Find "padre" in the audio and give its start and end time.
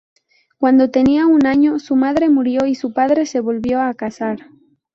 2.91-3.27